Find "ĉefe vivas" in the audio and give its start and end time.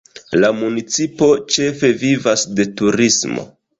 1.57-2.47